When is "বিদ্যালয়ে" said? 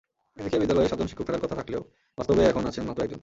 0.59-0.89